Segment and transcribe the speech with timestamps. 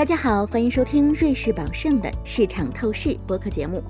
[0.00, 3.84] 大家好，欢迎收听瑞士宝盛的市场透视播客节目。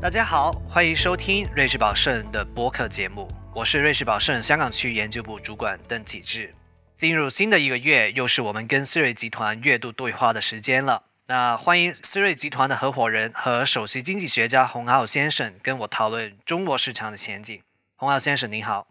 [0.00, 6.54] 大家好，欢迎收听瑞士宝盛的播客节目，我是瑞士宝盛香港区研究部主管邓启智。
[6.96, 11.02] 进入新的一个月，又是我们跟思睿集团月度对话的时间了。
[11.26, 17.60] 那欢迎思睿集团的合伙人和首席经济学家洪浩先生跟我讨论中国市场的前景。
[17.96, 18.86] 洪浩先生，您好。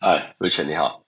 [0.00, 1.02] 哎，瑞晨，你好。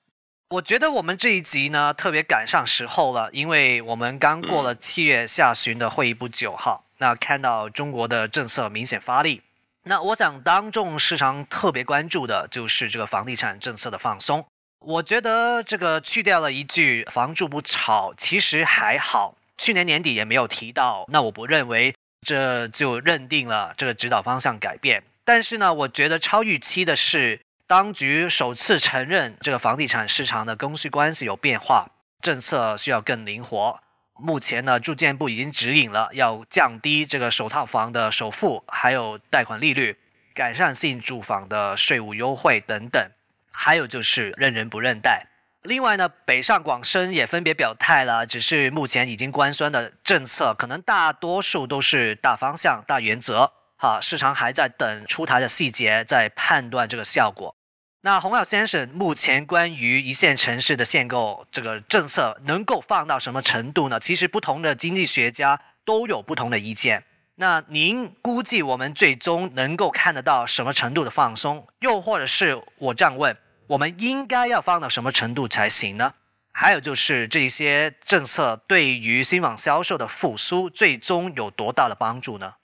[0.51, 9.43] 我觉得我们这一集呢特别赶上时候了，因为我们刚过了七月下旬的会议不久哈，那看到中国的政策明显发力，
[9.85, 14.45] 那我想当众市场特别关注的就是这个房地产政策的放松。
[14.81, 19.37] 我觉得这个去掉了一句“房住不炒”，其实还好。
[19.57, 21.95] 去年年底也没有提到，那我不认为
[22.27, 25.05] 这就认定了这个指导方向改变。
[25.25, 27.41] 但是呢，我觉得超预期的是，
[27.71, 31.87] 当局首次承认这个房地产市场的供需关系有变化，
[32.21, 33.79] 政策需要更灵活。
[34.19, 39.97] 目前呢，住建部已经指引了要降低这个首套房的首付，还有贷款利率，
[40.35, 43.09] 改善性住房的税务优惠等等，
[43.53, 45.29] 还有就是认人不认贷。
[45.63, 53.53] 另外呢，北上广深也分别表态了，只是目前已经官宣的政策，可能大多数都是大方向、大原则。
[53.77, 57.55] 哈，市场还在等出台的细节，在判断这个效果。
[58.03, 64.01] 那洪耀先生，目前关于一线城市的限购这个政策能够放到什么程度呢？
[64.01, 67.05] 其实不同的经济学家都有不同的意见。
[67.35, 71.67] 那您估计我们最终能够看得到什么程度的放松？
[71.81, 73.37] 又或者是我这样问？
[73.67, 76.15] 我们应该要放到什么程度才行呢？
[76.53, 82.55] 还有就是这些政策对于新房销售的复苏，最终有多大的帮助呢？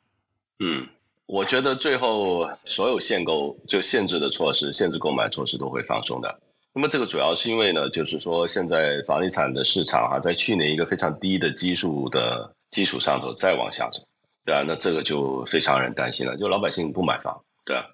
[0.60, 0.88] 嗯，
[1.26, 6.40] 我觉得最后所有限购就限制的措施、限制购买措施都会放松的。
[6.72, 14.02] 那么这个主要是因为呢，就是说现在房地产的市场哈，在去年一个非常低的基数的基础上头再往下走，
[14.44, 17.84] 对啊，那这个就非常让人担心了，就老百姓不买房，对啊。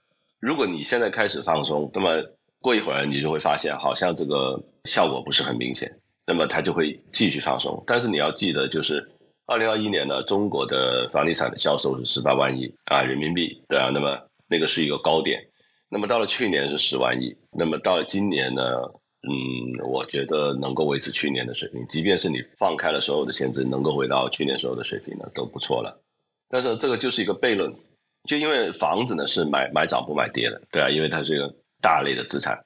[0.41, 2.23] 如果你现在开始放松，那么
[2.61, 5.89] 过一会儿，你就会发现好像这个效果不是很明显，
[6.27, 7.83] 那么它就会继续放松。
[7.87, 9.09] 但是你要记得，就是
[9.53, 14.19] 二零二一年呢，中国的房地产的销售是十八万亿啊人民币，对啊，那么
[14.49, 15.41] 那个是一个高点。
[15.91, 18.63] 那么到了去年是十万亿，那么到了今年呢，
[19.29, 26.01] 嗯，我觉得能够维持去年的水平，即便是你放开了所有的限制，能够回到去年所有的水平呢，都不错了。
[26.49, 27.73] 但是这个就是一个悖论，
[28.29, 31.55] 就因为房子呢是买买涨不买跌的，对啊，因为它是一个。
[31.85, 32.57] 大类的资产，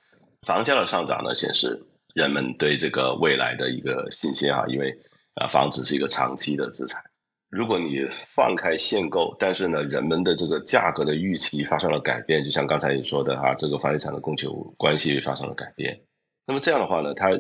[0.47, 1.83] 房价的上涨呢，显示
[2.13, 4.95] 人们对这个未来的一个信心啊，因为
[5.37, 7.03] 啊，房子是一个长期的资产。
[7.49, 8.05] 如果你
[8.35, 15.99] 放开限购，但是呢，人们的这个价格的预期发生了改变，就像刚才你说的哈，这个房地产的供求关系发生了改变，
[16.45, 17.31] 那么这样的话呢，它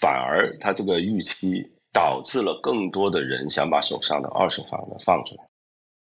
[0.00, 5.44] 反而它这个预期导致了更多的人想把手上的二手房呢放出来。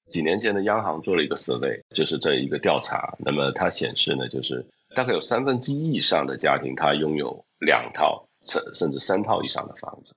[0.08, 4.64] 几年前的央行做了一个 survey，就是这一个调查，那么它显示呢，就是。
[4.94, 10.14] 大概有三分之一以上的家庭，他拥有两套甚甚至三套以上的房子，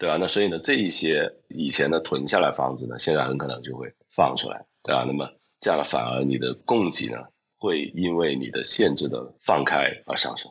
[0.00, 0.16] 对吧？
[0.16, 5.04] 那所以呢，这一些以前的囤下来房子呢，现在很可能就会放出来，对吧？
[5.06, 5.30] 那么
[5.60, 7.18] 这样反而你的供给呢，
[7.58, 10.50] 会因为你的限制的放开而上升，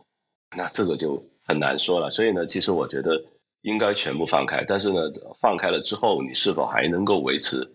[0.55, 2.11] 那这个就很难说了。
[2.11, 3.19] 所以呢，其实我觉得
[3.61, 5.01] 应该全部放开，但是呢，
[5.41, 7.67] 放开了之后，你是否还能够维持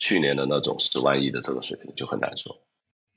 [0.00, 2.60] 去年的那种十万亿的这个水平，就很难说。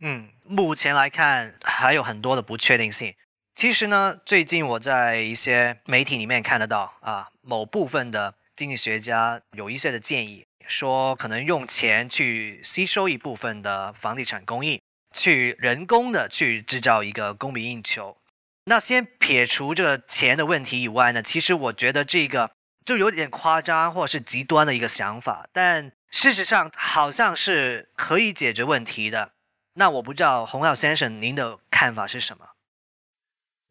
[0.02, 3.12] 嗯，目前来看还有很多的不确定性。
[3.56, 14.82] 其实呢，最近我在一些媒体里面看得到啊，某部分的经济学家有一些的建议，说可能用钱去吸收一部分的房地产供应，
[15.16, 18.18] 去人工的去制造一个供不应求。
[18.66, 22.50] 那先撇除这个钱的问题以外呢，其实我觉得这个
[22.84, 29.32] 就有点夸张或者是极端的一个想法，但事实上好像是可以解决问题的。
[29.76, 32.48] 那我不知道洪耀先生您的看法是什么？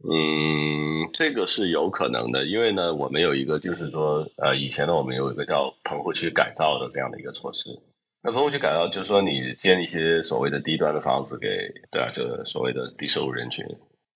[0.05, 7.71] 嗯，这个是有可能的，因为呢，我们有一个就是说，呃，以前呢，我们有一个叫棚户区改造的这样的一个措施。
[8.23, 13.65] 那棚户区改造就是说，你建一些所谓的低端的房子给，对啊，就所谓的低收入人群。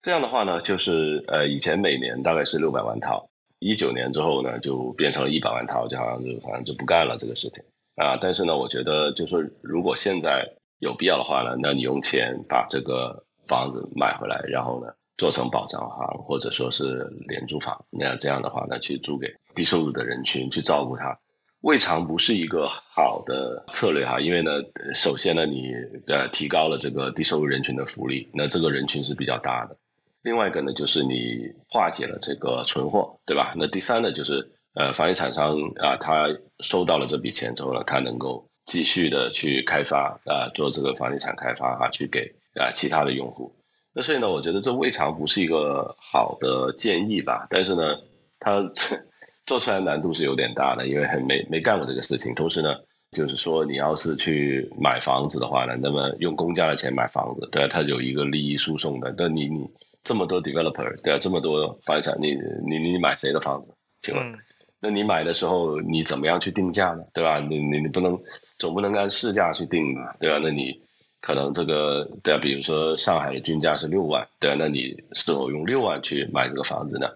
[0.03, 3.29] 这样的话呢，就是呃，以前每年大概是六百万套，
[3.61, 7.65] 一九年之后呢，就变成了一百万套，就好像就反正就不干了这个事情
[7.97, 8.17] 啊。
[8.21, 10.45] 但是呢，我觉得就是说，如果现在
[10.79, 21.19] 有必要的话呢，那你用钱把这个房子买回来，然后呢做成保障房或者说是廉租房，那这样的话呢去租给低收入的人群去照顾他，
[21.63, 24.21] 未尝不是一个好的策略哈。
[24.21, 24.51] 因为呢，
[24.95, 25.73] 首先呢你
[26.07, 29.77] 呃提高了这个低收入人群的福利，那这个人群是比较大的。
[30.23, 33.55] 另外一个呢就是你化解了这个存货，对吧？
[33.57, 36.29] 那第三呢就是呃，房地产商啊，他
[36.61, 43.51] 收到了这笔钱之后呢，他能够继续的去开发啊，做这个房地产开发啊，去给啊其他的用户。
[43.97, 47.47] 那所以呢，我觉得这未尝不是一个好的建议吧。
[47.49, 47.97] 但是呢，
[48.39, 48.61] 他
[49.47, 52.35] 做出来难度是有点大的，因为没没干过这个事情。
[52.35, 52.75] 同时呢，
[53.13, 59.15] 就是说你要是去买房子的话呢，那么用公家的钱买房子，对啊，它有一个利益输送的。
[59.17, 59.67] 那你你
[60.05, 62.35] 这么多 developer，对啊，这么多房地产，你
[62.69, 63.73] 你你买谁的房子？
[64.03, 64.35] 请问？
[64.79, 67.03] 那你买的时候，你怎么样去定价呢？
[67.15, 67.41] 对吧？
[67.41, 68.21] 你你你不能
[68.59, 70.39] 总不能按市价去定吧，对吧？
[70.43, 70.79] 那你
[71.21, 77.09] 可能这个对啊，比如说上海的均价是六万，对啊，那你是否用六万去买这个房子呢？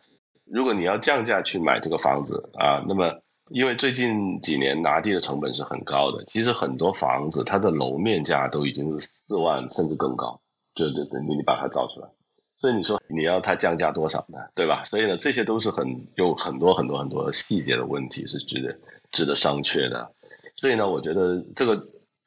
[0.46, 3.12] 如果你要降价去买这个房子啊，那么
[3.50, 10.40] 因为最近几年拿地的成本是很高的，其实很多房子它的楼面价都已经是四万甚至更高，
[10.74, 12.08] 对对对，你把它造出来。
[12.56, 14.38] 所以你说你要它降价多少呢？
[14.54, 14.82] 对吧？
[14.84, 15.86] 所以呢，这些都是很
[16.16, 18.76] 有很多很多很多细节的问题，是值得
[19.12, 20.10] 值得商榷的。
[20.56, 21.80] 所以呢，我觉得这个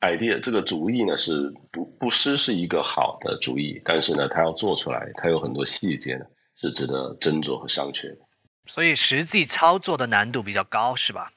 [0.04, 8.18] idea 这个主意呢是不不失是一个好的主意，但是呢，它要做出来，它有很多细节呢是值得斟酌和商榷的。
[8.66, 11.32] 所以实际操作的难度比较高，是吧？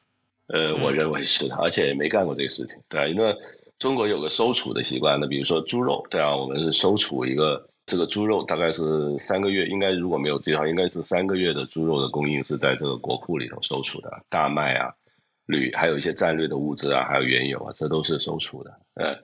[0.48, 2.82] 呃，我认为是的，而且没干过这个事情。
[2.88, 3.34] 对，因为
[3.78, 7.66] 中国有个收储的习惯，那比如说猪肉，对啊，我们是收储一个。
[7.88, 14.10] 这个猪肉大概是三个月，应该如果没有记错，应该是三个月的猪肉的供应是在这个国库里头收储的。
[14.28, 14.92] 大麦啊、
[15.46, 18.70] 铝，还有一些战略的物资啊，还有原油啊，这都是收储的。
[18.94, 19.16] 呃，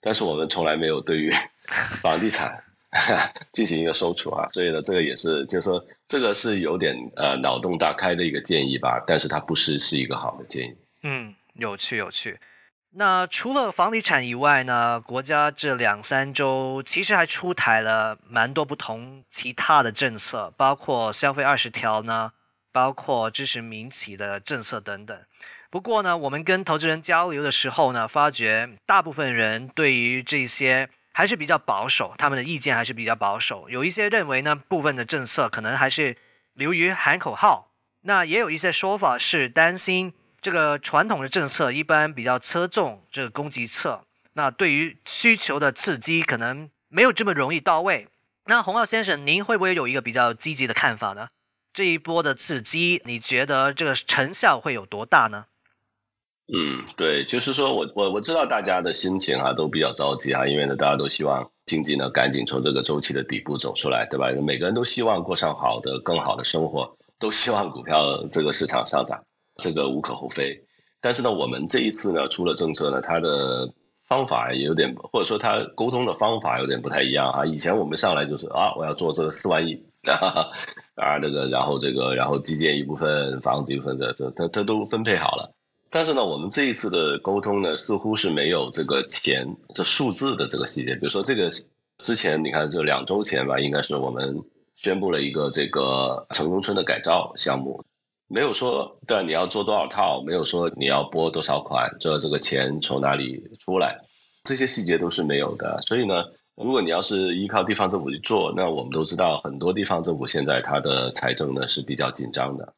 [0.00, 1.30] 但是我们从来没有对于
[2.00, 2.62] 房地产
[3.52, 10.76] 进行一个收储啊，所以呢，这个也是，就是说，这个是有点呃脑洞大开的一个建议吧，但是它不是是一个好的建议。
[11.02, 12.38] 嗯，有趣有趣。
[12.92, 15.00] 那除了房地产以外呢？
[15.00, 22.32] 国家这两三周其实还出台了蛮多不同其他的政策，包括消费二十条呢，
[22.72, 25.16] 包括支持民企的政策等等。
[25.70, 33.70] 不过呢，我们跟投资人交流的时候呢，发觉大部分人对于这些还是比较保守，他们的意见还是比较保守。
[33.70, 36.16] 有一些认为呢，部分的政策可能还是
[36.54, 37.70] 流于喊口号。
[38.02, 40.12] 那也有一些说法是担心。
[40.42, 48.08] 这个传统的政策一般比较侧重这个供给侧，那对于需求的刺激可能没有这么容易到位。
[48.46, 51.28] 那洪浩先生，您会不会有一个比较积极的看法呢？
[51.74, 55.44] 这一波的刺激，你觉得这个成效会有多大呢？
[56.52, 64.28] 嗯，对，就是说我我我知道大家的心情啊都比较着急啊，因为呢大家都希望经济呢赶紧从这个周期的底部走出来，对吧？
[64.42, 69.22] 每个人都希望过上好的、更好的生活，都希望股票这个市场上涨。
[69.62, 70.58] 这个无可厚非，
[71.02, 73.70] 但是呢，我们这一次呢出了政策呢，它的
[74.08, 77.44] 方法也有点，或者说它沟通的方法有点不太一样啊。
[77.44, 79.78] 以前我们上来就是啊，我要做这个四万亿
[80.96, 85.52] 啊，这个然后这个然后基建一部分，房子一部分，这这它它都分配好了。
[85.92, 89.44] 但是呢，我们这一次的沟通呢，似乎是没有这个钱
[89.74, 90.94] 这数字的这个细节。
[90.94, 91.50] 比如说这个
[91.98, 94.40] 之前你看，就两周前吧，应该是我们
[94.76, 97.82] 宣布了一个这个城中村的改造项目。
[98.28, 104.00] 没有说对你要做多少套，没有说你要拨多少款，这这个钱从哪里出来，
[104.44, 105.82] 这些细节都是没有的。
[105.82, 106.22] 所以呢，
[106.54, 112.72] 如果你要是依靠地方政府去做，那我们都知道很多地方政府现在它的财政呢是比较紧张的。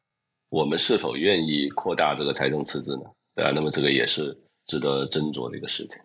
[0.53, 3.01] 我们是否愿意扩大这个财政赤字呢？
[3.35, 5.99] 对啊，那么这个也是值得斟酌的一个事情。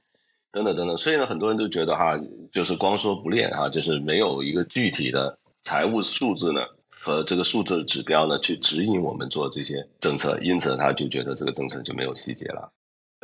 [0.51, 2.19] 等等等等，所以呢，很多人都觉得哈，
[2.51, 6.63] 就是光说不练哈，就是没有一个具体的财务数字呢。
[6.89, 12.73] 和这个数字指标呢，去指引我们做这些政策，因此他就觉得这个政策就没有细节了。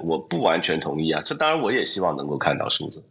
[0.02, 3.02] 我不完全同意啊，这当然我也希望能够看到数字，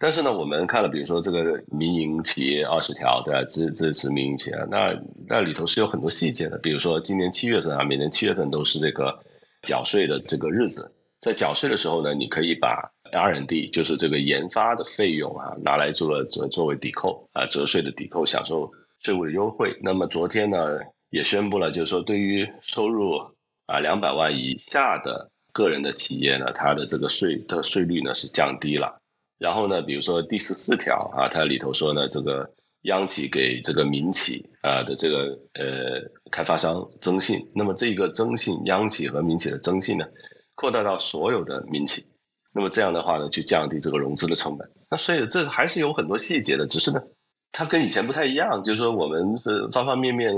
[0.00, 3.44] 但是呢，我们看了，比如说这个民营企业二十条，对吧？
[3.44, 9.16] 支支持民营企业，那那里头是有很多细节的，比如说今年七月份啊，每年七月份都是这个
[9.62, 10.90] 缴税的这个日子，
[11.20, 18.68] 在缴税的时候呢，你可以把 R&D 就是这个研发的费用啊，拿来做了作作为抵扣啊，折税的抵扣，享受。
[19.02, 19.74] 税务的优惠。
[19.80, 20.78] 那么昨天呢，
[21.08, 23.16] 也宣布了，就是说对于收入
[23.64, 28.99] 啊两百万以下的个人的企业呢，它的这个税的税率呢是降低了。
[29.40, 32.48] 然后呢，比如说第十四条啊，它里头说呢，这个
[32.82, 40.04] 央企给这个民企啊的这个呃开发商征信，那么这个征信央企和民企的征信呢，
[40.54, 42.04] 扩大到所有的民企。
[42.52, 44.70] 那么这样的话呢，去降低这个融资的成本。
[44.90, 47.02] 那所以这还是有很多细节的，只是呢。
[47.52, 50.32] 它跟以前不太一样，就是说我们是方方面面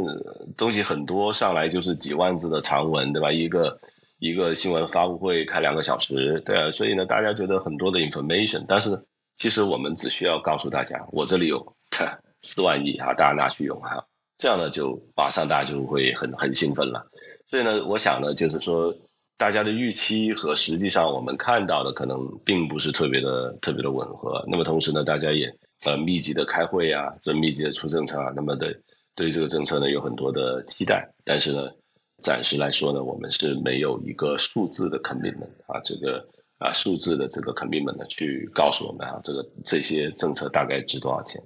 [0.56, 3.30] 东西很多，上来就是几万字的长文，对吧？
[3.30, 3.78] 一个
[4.22, 8.96] 一个新闻发布会开两个小时，对啊，所以呢，大家觉得很多的 information，但是
[9.36, 11.60] 其实我们只需要告诉大家，我这里有
[12.42, 14.00] 四万亿啊，大家拿去用哈，
[14.38, 17.04] 这样呢就马上大家就会很很兴奋了。
[17.48, 18.94] 所以呢，我想呢，就是说
[19.36, 24.40] 大家的预期和实际上我们看到的可能并不是特别的特别的吻合。
[24.46, 25.52] 那么同时呢，大家也
[25.84, 28.72] 呃密集的开会啊，这密集的出政策啊，那么的
[29.16, 31.68] 对于这个政策呢有很多的期待，但是呢，
[32.22, 36.26] 暂时来说呢，我们是没有一个数字的 commitment 啊，这个。
[36.62, 41.42] 啊，数字的这个 commitment 呢，去告诉我们啊，这个这些政策大概值多少钱？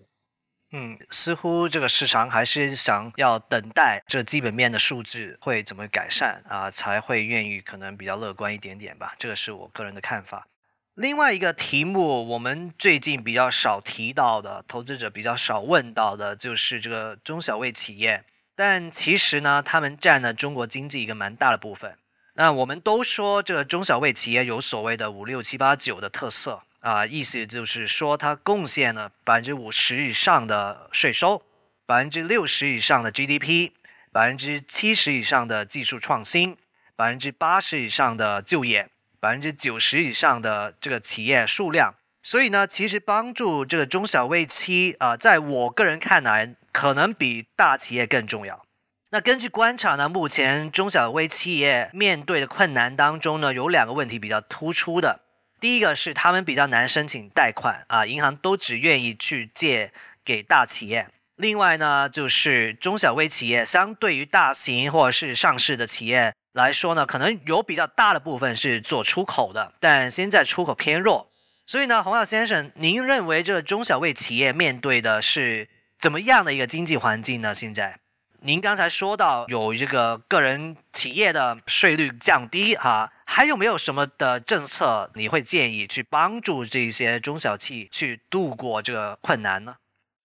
[0.72, 9.14] 嗯，似乎这个市场还是想要等待这基本面的数字会怎么改善啊，才会愿意可能比较乐观一点点吧。
[9.18, 10.46] 这个是我个人的看法。
[10.92, 18.22] 另外一个题目，我们最近比较少提到的，投资者比较少问到的，就是这个中小微企业。
[18.56, 21.96] 但其实呢，他们占了中国经济一个蛮大的部分。
[22.34, 31.42] 那我们都说这个中小微企业有所谓的五六七八九的特色啊，意思就是说它贡献了百分之五十以上的税收，
[31.84, 33.72] 百分之六十以上的 GDP，
[34.10, 36.56] 百分之七十以上的技术创新，
[36.94, 38.88] 百分之八十以上的就业，
[39.20, 41.94] 百分之九十以上的这个企业数量。
[42.26, 48.66] 所以呢，其实帮助这个中小微企啊，在我个人看来，可能比大企业更重要。
[49.10, 55.20] 那根据观察呢，目前中小微企业面对的困难当中呢，有两个问题比较突出的。
[55.60, 59.92] 第一个是他们比较难申请贷款啊，银行都只愿意去借
[60.24, 61.06] 给大企业。
[61.36, 71.30] 另外呢，就是中小微企业相对于大型或者是上市的企业来说呢，可能有比较大的部分是做出口的，但现在出口偏弱。
[71.66, 75.68] 所以呢，洪耀先生，您认为这个中小微企业面对的是
[75.98, 77.52] 怎么样的一个经济环境呢？
[77.52, 77.98] 现在？
[78.42, 89.74] 您刚才说到有这个个人企业的税率降低哈，还有没有什么的政策你会建议去帮助这些中小企去度过这个困难呢？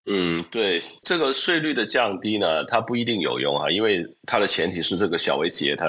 [0.05, 5.87] 嗯，对，这个税率的降低呢，它不一定有用哈，因为它的前提是这个小微企业它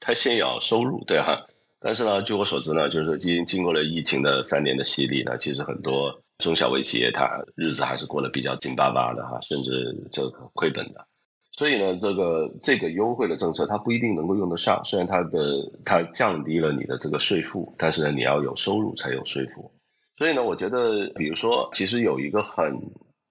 [0.00, 1.38] 它先要收入对哈。
[1.84, 11.06] 但是呢，据我所知呢，就是说经经过了疫情的三年的洗礼呢，其实很多中小微企业它日子还是过得比较紧巴巴的哈，甚至这个亏本的。
[11.52, 14.80] 所以呢，这个这个优惠的政策它不一定能够用得上。
[14.82, 19.70] 虽然它的它降低了你的这个税负，但是呢，你要有收入才有税负。
[20.16, 22.80] 所以呢，我觉得，比如说，其实有一个很，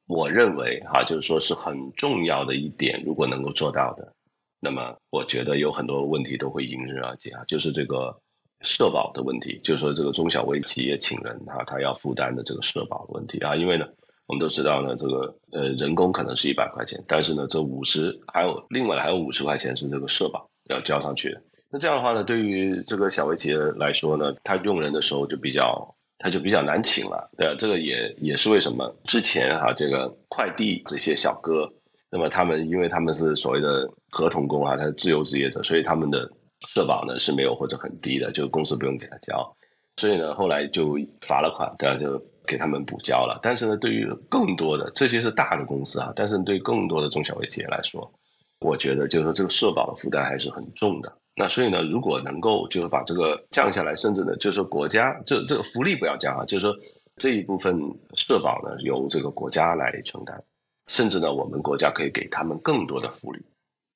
[0.05, 4.13] 我认为哈，就是说是很重要的一点，如果能够做到的，
[4.59, 8.15] 那么我觉得有很多问题都会迎刃而解啊，就是这个
[8.63, 13.85] 社保的问题，就是说这个中小微企业请人哈，他要负担的这个社保问题啊，因为呢。
[14.25, 21.41] 我们都知道呢，这个呃人工可能是一百块钱，但是呢，这五十还有另外还有五十块钱是这个社保要交上去的。
[21.69, 27.53] 那这样的话呢，对于这个小微企业来说呢，他用人的时候就比较他就比较难请了，对啊？
[27.59, 31.69] 这个也也是为什么之前哈这个快递这些小哥，
[32.09, 36.31] 那么他们因为他们是所谓的合同工啊，他是自由职业者，所以他们的
[36.67, 39.55] 社保呢是没有或者很低的，就公司不用给他交，
[39.97, 41.97] 所以呢后来就罚了款，对吧？
[41.97, 42.23] 就。
[42.45, 48.11] 给他们补交了，但是呢，对于更多的这些是大的公司啊，但是对更多的中小微企业来说，
[48.59, 51.09] 我觉得就是说这个社保的负担还是很重的。
[51.37, 56.75] 那所以呢，如果能够就是把这个降下来，甚至呢，就是说国家这这个福利不要降啊，就是说
[57.15, 57.79] 这一部分
[58.17, 60.43] 社保呢由这个国家来承担，
[60.87, 63.39] 甚至呢我们国家可以给他们更多的福利，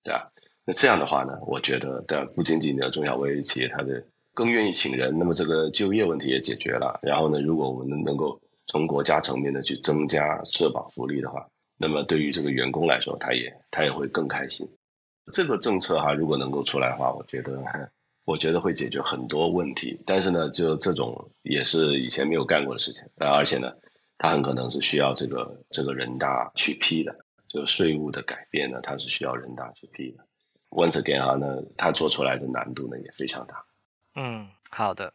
[0.06, 0.32] 对吧？
[0.68, 4.04] 那这样的话呢，我觉得对不仅仅的中小微企业它的。
[4.34, 7.00] 更愿意请人，那么这个就业问题也解决了。
[7.02, 11.44] 然后呢，如果我们能够从国家层面的去增加社保福利的话，
[11.76, 14.70] 那么对于这个员工来说，他也他也会更开心。
[15.32, 17.60] 这个政策哈，如果能够出来的话，我觉得
[18.26, 20.00] 我觉得会解决很多问题。
[20.06, 23.74] 但是呢，就这种也是以前没有干过的事情，而且呢，
[24.20, 27.16] 它很可能是需要这个这个人大去批的。
[27.48, 30.27] 就税务的改变呢，它是需要人大去批的。
[30.70, 31.48] Once again 哈，那
[31.78, 33.64] 它做出来的难度呢也非常大。
[34.16, 35.14] 嗯，好的。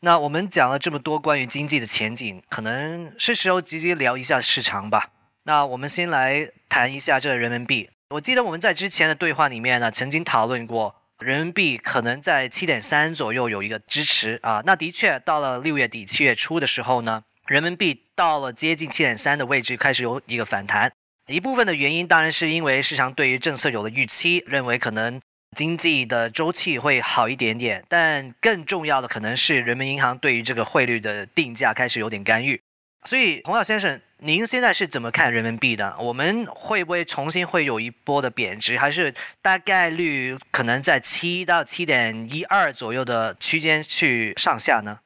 [0.00, 5.10] 那我们讲了这么多关于经济的前景，可能是时候直接聊一下市场吧。
[5.44, 7.90] 那我们先来谈一下这个人民币。
[8.10, 14.62] 我记得我们在之前的对话里面呢，曾经讨论过人民币可能在七点三左右有一个支持啊。
[14.64, 20.92] 那的确到了六月底七月初的时候呢，人民币到了接近七点三的位置，开始有一个反弹。
[21.26, 25.20] 一部分的原因当然是因为市场对于政策有了预期，认为可能。
[25.56, 32.60] 经济的周期会好一点点，但更重要的可能是人民银行对于这个汇率的定价开始有点干预。
[33.04, 35.94] 所以，洪耀先生，您现在是怎么看人民币的？
[36.00, 44.98] 我们会不会重新会有一波的贬值，还是大概率可能在七到七点一二左右的区间去上下呢？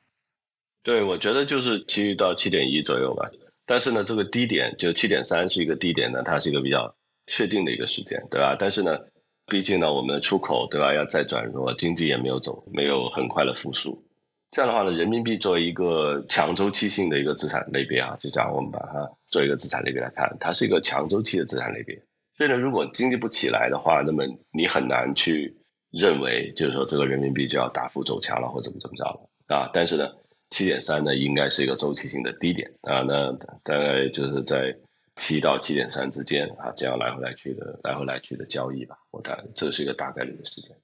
[0.83, 3.29] 对，我觉得就是七到七点一左右吧。
[3.69, 6.93] 但是呢，这个低点就七点三是一个低点呢，它是一个比较
[7.29, 8.57] 确定的一个时间，对吧？
[8.59, 8.99] 但是呢。
[9.51, 13.99] 毕竟呢，我们的出口对吧要再转弱，经济也没有走，没有很快的复苏。
[14.51, 21.99] 这样的话呢，人民币作为一个强周期性的一个资产类别啊，就这样我们把它做一个资产类别来看，它是一个强周期的资产类别。
[22.37, 24.23] 所以呢，如果经济不起来的话，那么
[24.53, 25.57] 你很难去
[25.93, 29.71] 认为就是说这个人民币就要大幅走强了或怎么怎么着了啊。
[29.73, 30.11] 但是呢，
[30.51, 34.75] 七点三呢应该是一个周期性的低点啊，那大概就是在
[35.17, 38.97] 七到七点三之间啊，这样来回来去的来回来去的交易吧。
[39.11, 40.77] 我大这是一个大概率的时间。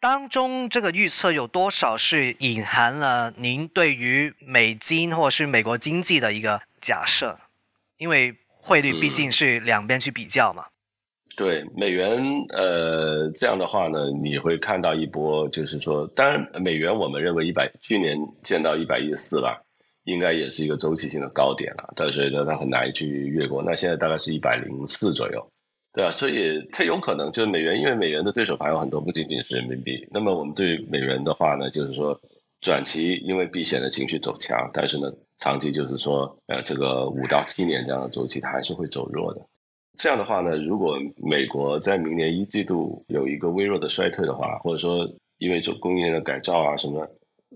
[0.00, 7.38] 当中这个预测有多少是隐含了您对于美金或者是美国经济的一个假设？
[7.98, 10.66] 因为汇率毕竟是两边去比较嘛。
[11.36, 19.64] 对美元，呃，这样的话呢，你会看到一波，就是说，当然美元我们认为一百去年见到一百一十四了，
[20.04, 23.62] 应该也是一个周期性的高点了，但是呢，它很难去越过。
[23.62, 25.46] 那现在大概是一百零四左右。
[25.92, 30.06] 对啊，所以它有可能就是美元，因为美元的对手盘有很多，不仅仅是人民币。
[30.10, 32.20] 那么我们对美元的话呢，就是说
[32.60, 39.40] 短期因为避险的情绪走强，但是呢，长期就是说，呃，这个五到七年这样的周期它还是会走弱的。
[39.96, 45.06] 这样的话呢，如果美国在明年一季度有一个微弱的衰退的话，或者说
[45.38, 47.06] 因为做工业的改造啊什么，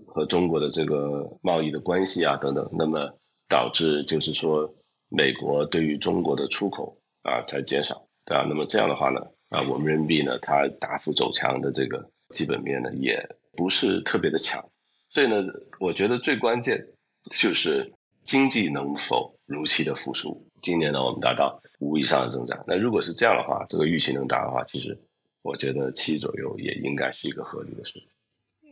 [0.05, 3.11] 和中国的这个贸易的关系啊等等，那么
[3.49, 4.71] 导致就是说
[5.09, 7.99] 美国对于中国的出口啊在减少。
[8.25, 13.17] 对啊，那么这样的话呢，啊，我们人民币呢，它大幅走强的这个基本面呢，也
[13.55, 14.63] 不是特别的强，
[15.09, 15.35] 所以呢，
[15.79, 16.85] 我觉得最关键
[17.31, 17.91] 就是
[18.25, 20.39] 经济能否如期的复苏。
[20.65, 24.97] 今年呢，我们达到五以上的增长，那如果是这样的话，这个预期能达的话，其实
[25.43, 27.99] 我觉得七左右也应该是一个合理的数。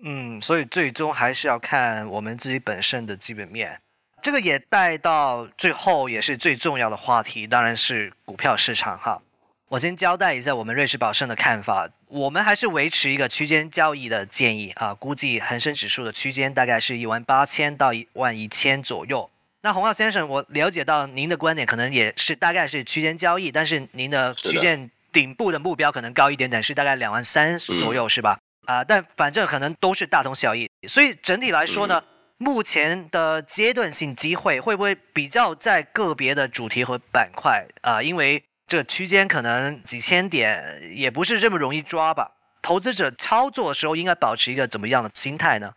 [0.04, 3.80] 嗯，所以最终还是要看我们自己本身的基本面。
[4.24, 9.22] 这个也带到最后也是最重要的话题，当然是股票市场哈。
[9.70, 19.30] 我先交代一下我们瑞士宝盛的看法，我们还是维持一个区间交易的建议啊，估计恒生指数的区间大概是一万八千到一万一千左右。
[19.66, 28.38] 那洪浩先生，我了解到您的观点可能也是大概是区间交易，但是您的区间顶部的目标可能高一点点，是大概两万三左右，是吧？
[28.66, 30.70] 啊，但反正可能都是大同小异。
[30.90, 32.04] 所以整体来说呢，
[32.40, 38.04] 目前的阶段性机会会不会比较在个别的主题和板块啊？
[38.04, 42.30] 因为这个区间可能几千点也不是这么容易抓吧？
[42.62, 45.72] 投资者操作的时候应该保持一个怎么样的心态呢？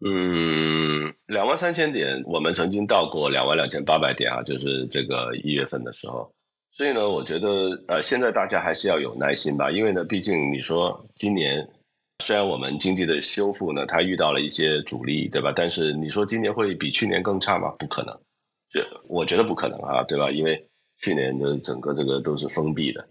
[0.00, 6.32] 嗯，两万三千点，我们曾经到过两万两千八百点啊，就是这个一月份的时候。
[6.70, 11.68] 所以呢，我觉得呃，现在大家还是要有耐心吧，因为呢，毕竟你说今年
[12.20, 15.52] 虽然我们经济的修复呢，它遇到了一些阻力，对吧？
[15.56, 17.74] 但是你说今年会比去年更差吗？
[17.80, 18.16] 不可能，
[18.70, 20.30] 这我觉得不可能啊，对吧？
[20.30, 20.64] 因为
[20.98, 23.04] 去年的整个这个都是封闭的，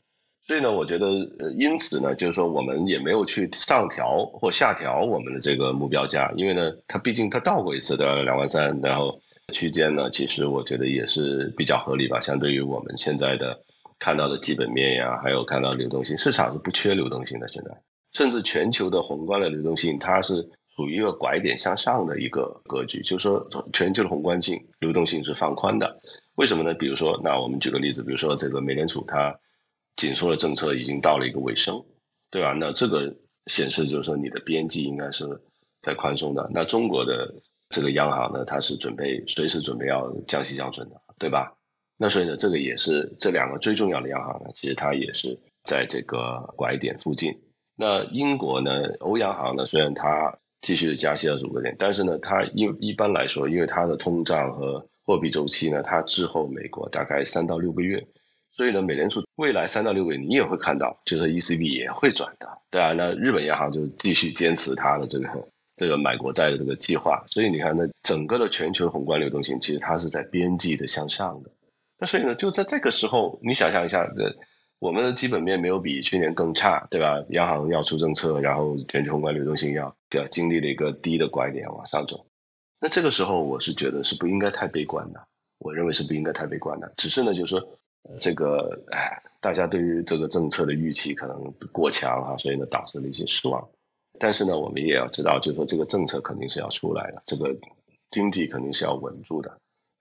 [0.47, 1.07] 所以呢，我觉得，
[1.39, 9.19] 呃，因此呢，就是说我们也没有去上调或下调我们的这个目标价，因为呢，它毕竟它到过一次的两万三，然后
[9.53, 13.59] 区间呢，其实我觉得也是比较合理吧，相对于我们现在的
[13.99, 17.71] 看到的基本面呀，还有看到流动性，市场是不缺流动性的，现在，
[18.13, 20.41] 甚至全球的宏观的流动性，它是
[20.77, 25.99] 处于一个拐点向上的一个格局，就是说全球的宏观性流动性是放宽的。
[26.35, 26.73] 为什么呢？
[26.73, 29.37] 比如说，那我们举个例子，比如说这个美联储它
[29.97, 31.83] 紧缩的政策已经到了一个尾声，
[32.31, 32.53] 对吧？
[32.53, 33.13] 那这个
[33.47, 35.25] 显示就是说你的边际应该是
[35.81, 36.49] 在宽松的。
[36.53, 37.33] 那中国的
[37.69, 41.51] 这个央行呢，它是准备随时准备要降息降准的，对吧？
[41.97, 47.35] 那所以呢，这个也是这两个最重要的央行呢，其实它也是在这个拐点附近。
[47.75, 58.05] 那英国呢，欧央行呢，虽然它继续加息二十五个点，但是呢，它一一般来说，因为它的通胀和货币周期呢，它滞后美国大概三到六个月，
[58.57, 71.51] 所以呢，美联储未来三到六个月你也会看到，就是 ECB 也会转的，对啊，那日本央行就继续坚持它的这个这个买国债的这个计划，所以你看，那整个的全球宏观流动性其实它是在边际的向上的，
[71.99, 74.35] 那所以呢，就在这个时候，你想象一下，这
[74.79, 77.23] 我们的基本面没有比去年更差，对吧？
[77.29, 79.95] 央行要出政策，然后全球宏观流动性要
[80.31, 82.25] 经历了一个低的拐点往上走。
[82.79, 85.19] 那这个时候，我是觉得是不应该太悲观的。
[85.59, 86.91] 我认为是不应该太悲观的。
[86.97, 87.69] 只是呢，就是说，
[88.15, 93.67] 这个哎，大家对于这个政策的预期可能过强哈，所以呢导致了一些失望。
[94.19, 97.55] 但是呢，我们也要知道，就是说这个政策肯定是要出来的，这个
[98.11, 99.49] 经济肯定是要稳住的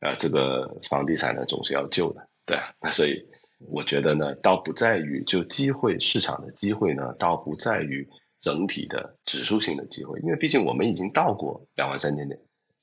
[0.01, 2.59] 啊，这个房地产呢总是要救的，对。
[2.81, 3.23] 那 所以
[3.69, 8.09] 我觉得呢，倒不在于就机会市场的机会呢，倒不在于
[8.41, 12.41] 整体的指数性的机会，因为毕竟我们已经到过两万三千点。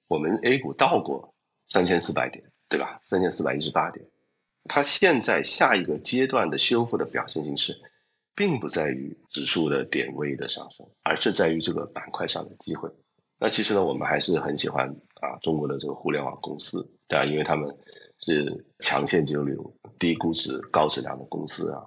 [0.07, 1.33] 我们 A 股到过
[1.67, 2.99] 三千四百点，对吧？
[3.03, 4.05] 三千四百一十八点，
[4.65, 7.73] 它现在下一个阶段的修复的表现形式，
[8.35, 12.89] 并不在于指数的点位的上升，而是在于这个板块上的机会。
[13.39, 14.87] 那其实呢，我们还是很喜欢
[15.21, 17.25] 啊中国的这个互联网公司，对吧？
[17.25, 17.69] 因为他们
[18.19, 21.83] 是强现金流、低估值、高质量的公司啊。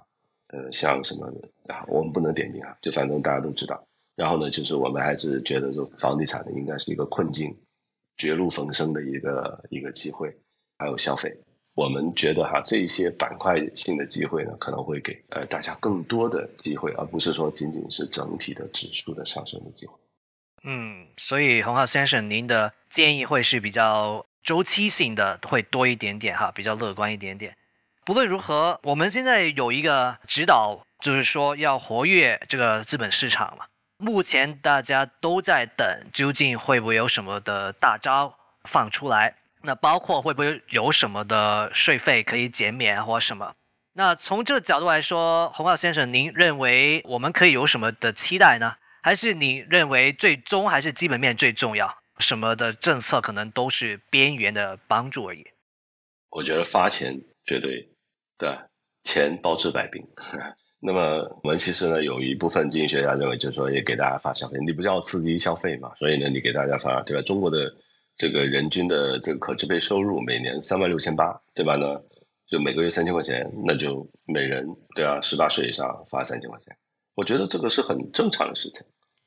[0.49, 1.27] 呃，像什么
[1.67, 3.85] 啊，我们不能点名啊，就反正大家都知道。
[4.15, 7.53] 然后呢，就是我们还是觉得这房地产呢，应该是一个困境、
[8.15, 10.33] 绝路逢生的一个一个机会，
[10.77, 11.37] 还有消费。
[11.77, 19.93] 我们觉得哈，这一些板块性的机会呢，可能会给呃大家更多的机会，而不是说仅仅是整体的指数的上升的机会。
[20.63, 27.55] 嗯，所以洪浩先生，您的建议会是比较周期性的，会多一点点哈，比较乐观一点点。
[28.03, 33.67] 不论如何，我们现在有一个指导，就是说要活跃这个资本市场了。
[33.99, 39.35] 目前大家都在等，究竟会不会有什么的大招放出来？
[39.67, 43.53] 那包括会不会有什么的税费可以减免或什么？
[43.91, 48.75] 那从这个角度来说，洪浩先生，您认为我们可以有什么的期待呢？
[49.03, 51.93] 还是你认为最终还是基本面最重要？
[52.19, 55.45] 什么的政策可能都是边缘的帮助而已？
[56.29, 57.89] 我觉得发钱绝对
[58.37, 58.57] 对，
[59.03, 60.01] 钱包治百病。
[60.79, 65.91] 那么我们其实呢，有一部分经济学家认为，就是说也给大家发消费，你不是要刺激消费嘛？
[65.99, 67.21] 所以呢，你给大家发，对吧？
[67.23, 67.69] 中国的。
[68.17, 71.75] 这个人均的这个可支配收入每年三万六千八，对吧？
[71.75, 72.01] 呢，
[72.47, 76.75] 就每个月三千块钱，那就每人对啊，十八岁以上发三千块钱，
[77.13, 78.83] 我觉得这个是很正常的事情。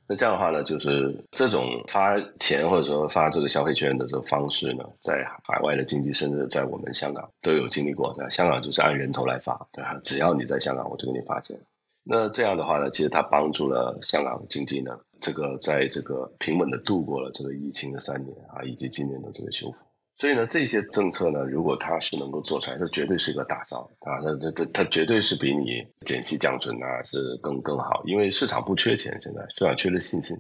[0.09, 8.13] 那这样的话呢，就是这种发钱或者说发这个消费券的这个方式呢，在海外的经济，甚至在我们香港都有经历过。
[8.15, 9.97] 在香港就是按人头来发，对吧？
[10.03, 11.57] 只要你在香港，我就给你发钱。
[12.03, 14.99] 那这样的话呢，其实它帮助了香港经济呢。
[15.21, 19.85] 这个在这个平稳的度过了这个疫情的三年啊，以及今年的这个修复，
[20.17, 24.19] 所以呢，这些政策呢，如果它是能够做出来，它绝对是一个大招啊！
[24.21, 30.37] 这这这，它绝对是比你减息降准啊是更更好，因为市场不缺钱，现在市场缺的信心，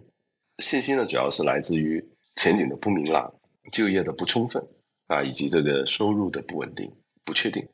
[0.59, 2.05] 信心呢主要是来自于
[2.37, 3.33] 前景的不明朗、
[3.73, 4.63] 就业的不充分
[5.07, 6.91] 啊，以及这个收入的不稳定、
[7.25, 7.67] 不确定。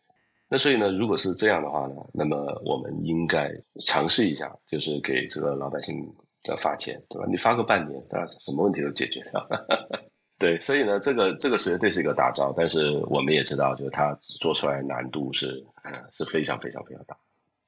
[0.48, 3.50] 那所以呢，如果是这样的话呢，那么我们应该
[3.84, 6.08] 尝试一下，就是给这个老百姓。
[6.50, 7.26] 要发钱，对吧？
[7.28, 8.26] 你发个半年，对吧？
[8.26, 9.48] 什么问题都解决掉。
[10.38, 17.16] 对，所以呢，这个这个绝对是一个大招，但是我们也知道，就是它做出来难度是，嗯，是非常非常非常大。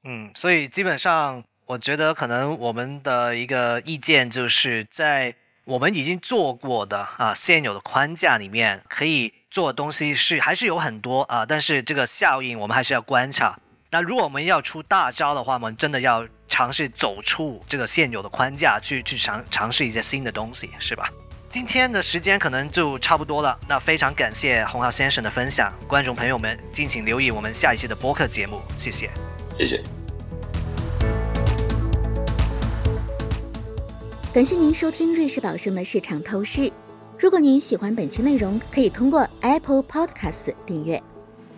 [0.03, 5.33] 嗯，所以基本上，我觉得可能我们的一个意见就是在
[5.65, 13.59] 我们已经做过的啊现有的框架里面，可以做的东西是还是有很多啊，但是这个效应我们还是要观察。
[13.89, 21.09] 那如果我们要出大招的话，我们真的要尝试走出这个现有的框架，去去尝尝试一些新的东西，是吧？
[21.47, 23.57] 今天的时间可能就差不多了。
[23.67, 29.09] 那非常感谢洪浩先生的分享，观众朋友们敬请留意我们下一期的播客节目，谢谢，
[29.57, 29.81] 谢谢。
[34.31, 36.71] 感谢您收听瑞士宝盛的市场透视。
[37.17, 41.01] 如果您喜欢本期内容，可以通过 Apple Podcast 订阅。